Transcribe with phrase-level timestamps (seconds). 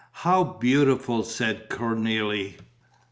[0.25, 2.57] "How beautiful!" said Cornélie.